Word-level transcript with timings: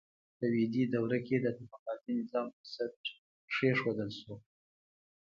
په 0.37 0.45
ویدي 0.53 0.83
دوره 0.95 1.19
کې 1.27 1.35
د 1.39 1.45
طبقاتي 1.57 2.11
نظام 2.19 2.47
بنسټ 2.53 2.93
کیښودل 3.51 4.09
شو. 4.19 4.35